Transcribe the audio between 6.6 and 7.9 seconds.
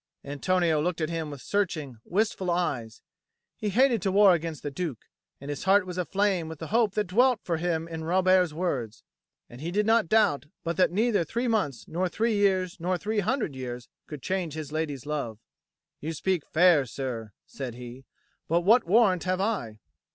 hope that dwelt for him